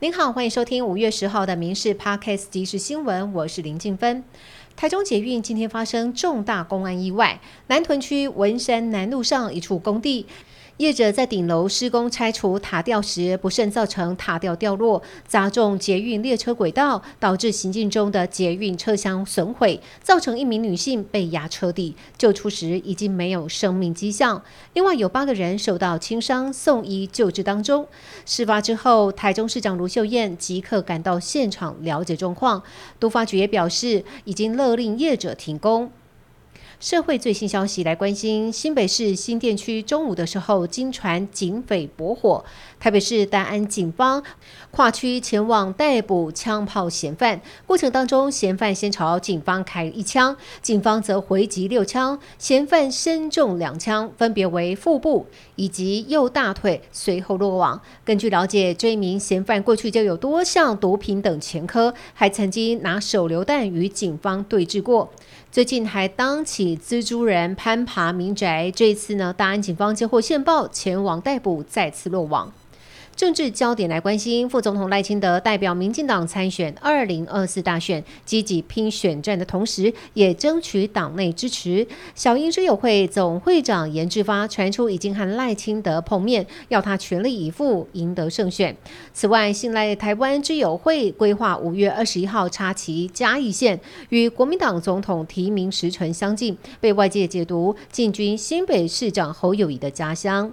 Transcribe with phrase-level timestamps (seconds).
[0.00, 4.22] 您好，欢迎收听五月十号的《民事 Podcast 即时新闻》，我是林静芬。
[4.76, 10.26] 台中捷运今天发生重大公安意外，南屯区文山南路上一处工地。
[10.78, 24.40] 业者在顶楼施工拆除塔吊时，不慎造成塔吊掉落，砸中捷运列车轨道，导致行进中的捷运车厢损毁，造成一名女性被压车底，救出时已经没有生命迹象。
[24.72, 27.84] 另外有八个人受到轻伤，送医救治当中。
[28.24, 32.62] 事发之后，台中市长卢秀燕即刻赶到现场了解状况，
[33.00, 35.90] 都发局也表示，已经勒令业者停工。
[36.80, 42.44] 社会最新消息来关心，新北市新店区中午的时候，经传警匪搏火，
[42.78, 44.22] 台北市大安警方
[44.70, 55.26] 跨区前往逮捕枪炮嫌犯，过程当中，嫌犯先朝警方开一枪，警方则回击六枪，嫌犯身中两枪，分别为腹部
[55.56, 57.82] 以及右大腿，随后落网。
[58.04, 65.10] 根据了解，这一名嫌犯过去就有多项毒品等前科，还曾经拿手榴弹与警方对峙过。
[65.50, 72.52] 最近还当起蜘蛛人攀爬民宅，这一次呢，大安警方接获线报，前往逮捕，再次落网。
[73.18, 81.84] 政治焦点来关心，副总统赖清德代表民进党参选二零二四大选，积极拼选战的同时，也争取党内支持。
[82.14, 88.76] 小英之友会总会长严志发传出已经和赖清德碰面，要他全力以赴赢得胜选。
[89.12, 93.80] 此外，信赖台湾之友会规划五月二十一号插旗嘉义县，
[94.10, 100.52] 与国民党总统提名时程相近，被外界解读进军新北市长侯友谊的家乡。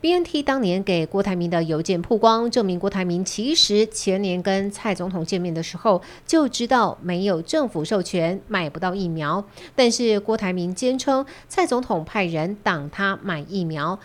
[0.00, 13.98] B N T 当年给郭台铭的邮件曝光，证明郭台铭其实前年跟蔡总统见面的时候就知道没有政府授权买不到疫苗，但是郭台铭坚称蔡总统派人挡他买疫苗。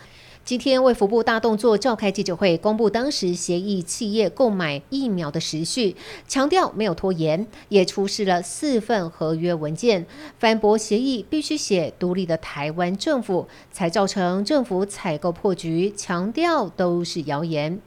[0.44, 5.96] 今天，卫福部大动作召开记者会，公布当时协议企业购买疫苗的时序，
[6.28, 10.04] 强调没有拖延，也出示了四份合约文件，
[10.38, 17.80] 反驳协议必须写独立的台湾政府，才造成政府采购破局，强调都是谣言。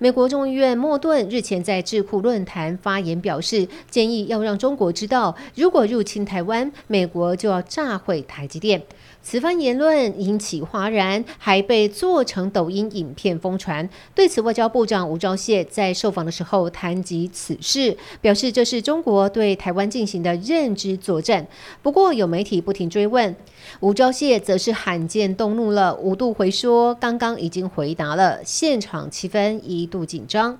[0.00, 8.80] 美国众议院莫顿日前在智库论坛发言表示，建议要让中国知道，如果入侵台湾，美国就要炸毁台积电。
[9.20, 13.86] 此番言论引起哗然，还被做成抖音影片疯传。
[14.14, 21.44] 对此，外交部长吴钊燮在受访的时候谈及此事，表示这是中国对台湾进行的认知作战。
[21.82, 23.34] 不过，有媒体不停追问，
[23.80, 30.58] 吴钊燮则是罕见动怒了，五度回说刚刚已经回答了，现场气氛一度紧张。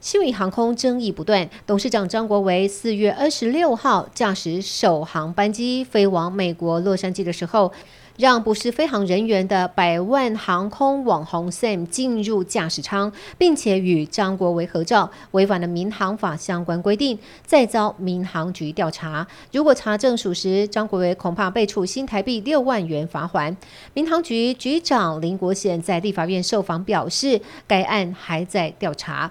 [0.00, 7.72] 新宇航空争议不断，董事长张国维四月二十六号驾驶首航班机飞往美国洛杉矶的时候，
[8.16, 19.26] 让不是飞行人员的百万航空网红 Sam 进入驾驶舱，并且与张国维合照，违反了民航法相关规定，再遭民航局调查。
[19.52, 23.56] 如果查证属实，张国维恐怕被处新台币六万元罚款。
[23.94, 29.30] 民航局局长林国贤在立法院受访表示，该案还在调查。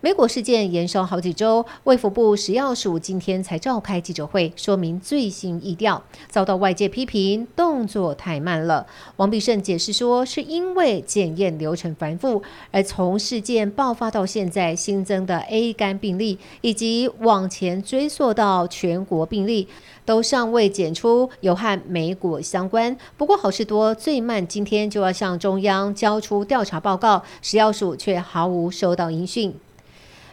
[0.00, 8.86] 美国事件延烧好几周，卫福部食药署今天才召开记者会，说明最新意调，遭到外界批评动作太慢了。
[9.16, 19.66] 王必胜解释说，是因为检验流程繁复，而从事件爆发到现在新增的 A 肝病例，以及往前追溯到全国病例，
[20.04, 22.96] 都尚未检出有和美国相关。
[23.16, 29.52] 不过好事多，最慢今天就要向中央交出调查报告，食药署却毫无收到音讯。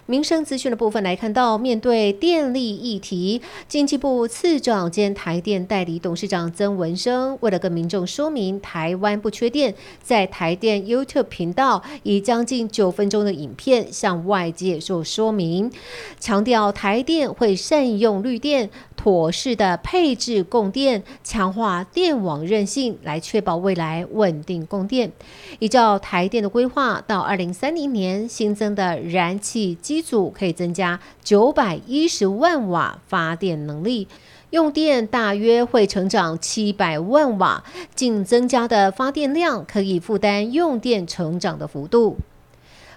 [0.08, 9.74] 民生资讯的部分来看到，面对电力议题，经济部次长兼台电代理董事长曾文生，为了跟民众说明台湾不缺电，
[10.04, 15.72] 在台电 YouTube 频道以将近九分钟的影片向外界做说明，
[16.20, 18.70] 强调台电会善用绿电。
[18.96, 25.12] 妥适的配置供电，强化电网韧性，来确保未来稳定供电。
[25.60, 34.08] 依照台电的规划，到二零三零年新增的燃气机组可以增加九百一十万瓦发电能力，
[34.50, 42.18] 用电大约会成长七百万瓦，净增加的发电量可以负担用电成长的幅度。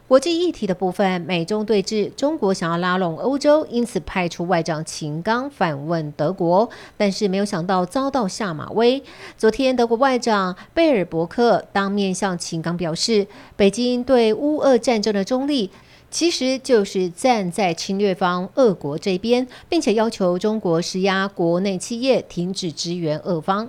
[0.09, 6.67] 国际议题的部分，美中对峙，中国想要拉拢欧洲，因此派出外长秦刚访问德国，
[6.97, 9.03] 但是没有想到遭到下马威。
[9.37, 15.71] 昨天，德国外长贝尔伯克当面向秦刚表示，北京对乌俄战争的中立，
[16.11, 23.69] 其实就是站在侵略方俄国这边，并且要求中国施压国内企业停止支援俄方。